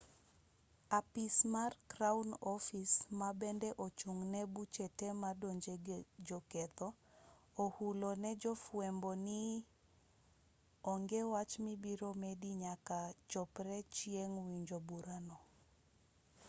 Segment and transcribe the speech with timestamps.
[0.99, 6.87] apis mar crown office ma bende ochung' ne buche te modonjego joketho
[7.63, 9.41] ohulo ne jofwambo ni
[10.91, 12.99] onge wach mibiro medi nyaka
[13.31, 15.37] chopre chieng' winjo burano